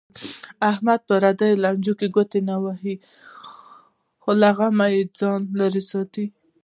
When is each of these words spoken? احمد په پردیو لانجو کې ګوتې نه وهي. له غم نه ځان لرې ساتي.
احمد 0.71 0.99
په 1.07 1.15
پردیو 1.23 1.61
لانجو 1.63 1.93
کې 1.99 2.07
ګوتې 2.15 2.39
نه 2.49 2.55
وهي. 2.63 2.95
له 4.41 4.49
غم 4.57 4.75
نه 4.81 4.87
ځان 5.19 5.41
لرې 5.59 5.83
ساتي. 5.91 6.25